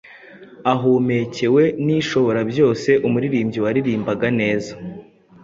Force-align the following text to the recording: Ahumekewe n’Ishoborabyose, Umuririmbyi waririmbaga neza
Ahumekewe 0.73 1.63
n’Ishoborabyose, 1.85 2.91
Umuririmbyi 3.07 3.59
waririmbaga 3.65 4.27
neza 4.39 4.71